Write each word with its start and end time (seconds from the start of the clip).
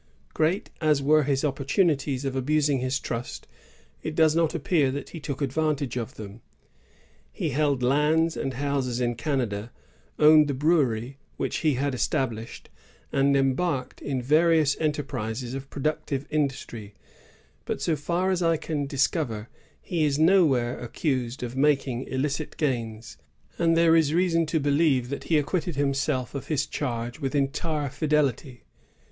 Great 0.33 0.71
as 0.81 0.99
were 0.99 1.25
his 1.25 1.45
opportunities 1.45 2.25
of 2.25 2.35
abusing 2.35 2.79
his 2.79 2.99
trust, 2.99 3.47
it 4.01 4.15
does 4.15 4.35
not 4.35 4.55
appear 4.55 4.89
that 4.89 5.09
he 5.11 5.19
took 5.19 5.43
advantage 5.43 5.95
of 5.95 6.15
them. 6.15 6.41
He 7.31 7.49
held 7.51 7.83
lands 7.83 8.35
and 8.35 8.55
houses 8.55 8.99
in 8.99 9.13
Canada,^ 9.13 9.69
owned 10.17 10.47
the 10.47 10.55
brewery 10.55 11.19
which 11.37 11.57
he 11.57 11.75
had 11.75 11.93
established, 11.93 12.67
and 13.11 13.37
embarked 13.37 14.01
in 14.01 14.23
various 14.23 14.75
enterprises 14.79 15.53
of 15.53 15.69
productive 15.69 16.25
industry; 16.31 16.95
but, 17.65 17.79
so 17.79 17.95
far 17.95 18.31
as 18.31 18.41
I 18.41 18.57
can 18.57 18.87
discover, 18.87 19.49
he 19.79 20.03
is 20.03 20.17
nowhere 20.17 20.79
accused 20.79 21.43
of 21.43 21.55
making 21.55 22.05
illicit 22.05 22.57
gains, 22.57 23.17
and 23.59 23.77
there 23.77 23.95
is 23.95 24.15
reason 24.15 24.47
to 24.47 24.59
believe 24.59 25.09
that 25.09 25.25
he 25.25 25.37
acquitted 25.37 25.75
himself 25.75 26.33
of 26.33 26.47
his 26.47 26.65
charge 26.65 27.19
with 27.19 27.35
entire 27.35 27.89
fidelity. 27.89 28.63